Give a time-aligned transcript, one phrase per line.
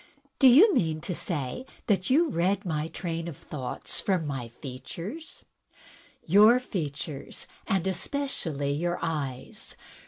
[0.39, 5.45] "Do you mean to say that you read my train of thoughts from my features?"
[6.25, 9.77] "Your features, and especially your eyes.